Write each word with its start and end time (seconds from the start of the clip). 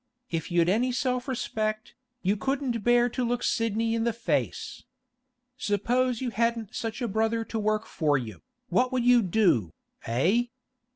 If 0.31 0.49
you'd 0.49 0.67
any 0.67 0.91
self 0.91 1.27
respect, 1.27 1.93
you 2.23 2.35
couldn't 2.35 2.83
bear 2.83 3.07
to 3.09 3.23
look 3.23 3.43
Sidney 3.43 3.93
in 3.93 4.03
the 4.03 4.13
face. 4.13 4.83
Suppose 5.59 6.21
you 6.21 6.31
hadn't 6.31 6.73
such 6.73 7.03
a 7.03 7.07
brother 7.07 7.45
to 7.45 7.59
work 7.59 7.85
for 7.85 8.17
you, 8.17 8.41
what 8.69 8.91
would 8.91 9.03
you 9.05 9.21
do, 9.21 9.73
eh? 10.07 10.45